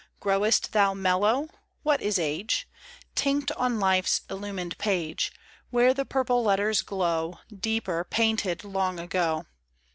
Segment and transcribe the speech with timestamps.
[0.19, 1.47] Grow'st thou mellow?
[1.83, 2.67] What is age?
[3.13, 5.31] Tinct on life's illumined page,
[5.69, 9.45] Where the purple letters glow Deeper, painted long ago.